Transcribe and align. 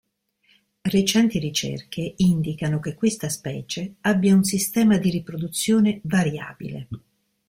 Recenti 0.81 1.37
ricerche 1.37 2.15
indicano 2.17 2.79
che 2.79 2.95
questa 2.95 3.29
specie 3.29 3.97
abbia 4.01 4.33
un 4.33 4.43
sistema 4.43 4.97
di 4.97 5.11
riproduzione 5.11 5.99
variabile. 6.05 6.87